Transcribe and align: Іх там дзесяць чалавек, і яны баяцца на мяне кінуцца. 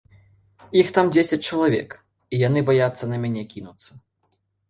Іх 0.79 0.87
там 0.95 1.11
дзесяць 1.15 1.39
чалавек, 1.49 1.89
і 2.35 2.41
яны 2.47 2.59
баяцца 2.69 3.03
на 3.13 3.17
мяне 3.27 3.43
кінуцца. 3.55 3.91